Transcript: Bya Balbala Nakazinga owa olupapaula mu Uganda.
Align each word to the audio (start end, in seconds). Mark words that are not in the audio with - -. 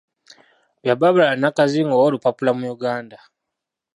Bya 0.81 0.93
Balbala 0.99 1.33
Nakazinga 1.41 1.93
owa 1.95 2.07
olupapaula 2.09 2.51
mu 2.59 2.65
Uganda. 2.75 3.17